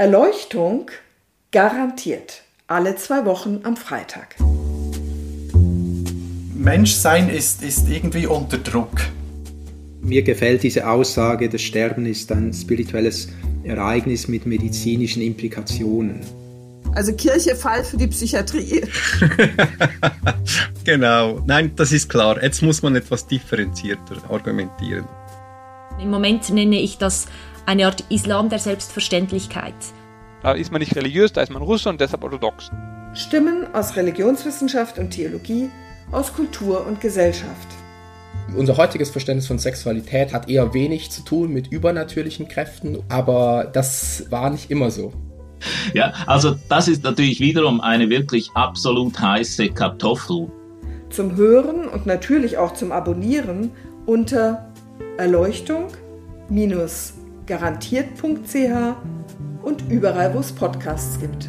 [0.00, 0.92] Erleuchtung
[1.50, 2.42] garantiert.
[2.68, 4.36] Alle zwei Wochen am Freitag.
[6.54, 9.00] Menschsein ist, ist irgendwie unter Druck.
[10.00, 13.30] Mir gefällt diese Aussage, das Sterben ist ein spirituelles
[13.64, 16.20] Ereignis mit medizinischen Implikationen.
[16.94, 18.82] Also Kirche Fall für die Psychiatrie.
[20.84, 22.40] genau, nein, das ist klar.
[22.40, 25.08] Jetzt muss man etwas differenzierter argumentieren.
[26.00, 27.26] Im Moment nenne ich das
[27.68, 29.74] eine Art Islam der Selbstverständlichkeit.
[30.42, 32.70] Da ist man nicht religiös, da ist man Russe und deshalb orthodox.
[33.12, 35.68] Stimmen aus Religionswissenschaft und Theologie,
[36.10, 37.68] aus Kultur und Gesellschaft.
[38.56, 44.30] Unser heutiges Verständnis von Sexualität hat eher wenig zu tun mit übernatürlichen Kräften, aber das
[44.30, 45.12] war nicht immer so.
[45.92, 50.50] Ja, also das ist natürlich wiederum eine wirklich absolut heiße Kartoffel.
[51.10, 53.72] Zum Hören und natürlich auch zum Abonnieren
[54.06, 54.72] unter
[57.48, 58.96] Erleuchtung-garantiert.ch
[59.62, 61.48] und überall, wo es Podcasts gibt.